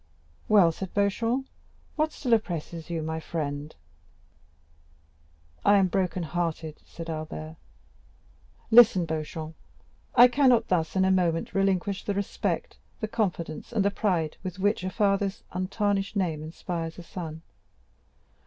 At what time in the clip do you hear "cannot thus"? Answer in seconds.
10.27-10.95